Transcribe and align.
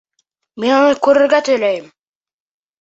Мин 0.63 0.73
уны 0.77 0.97
күрергә 1.09 1.43
теләйем! 1.53 1.87